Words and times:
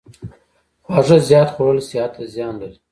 خواږه 0.85 1.17
زیات 1.29 1.49
خوړل 1.53 1.79
صحت 1.89 2.11
ته 2.15 2.23
زیان 2.33 2.53
لري. 2.61 2.77